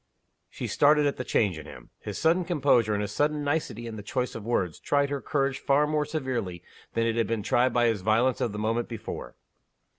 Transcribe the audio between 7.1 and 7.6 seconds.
had been